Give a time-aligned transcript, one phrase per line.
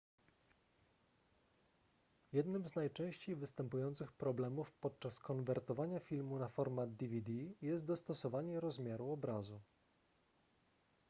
[2.31, 7.31] jednym z najczęściej występujących problemów podczas konwertowania filmu na format dvd
[7.61, 9.61] jest dostosowanie rozmiaru obrazu